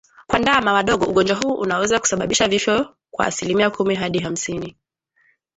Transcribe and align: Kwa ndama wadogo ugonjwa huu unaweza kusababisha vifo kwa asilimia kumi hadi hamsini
Kwa 0.27 0.39
ndama 0.39 0.73
wadogo 0.73 1.05
ugonjwa 1.05 1.37
huu 1.37 1.53
unaweza 1.53 1.99
kusababisha 1.99 2.47
vifo 2.47 2.95
kwa 3.11 3.25
asilimia 3.25 3.69
kumi 3.69 3.95
hadi 3.95 4.19
hamsini 4.19 4.77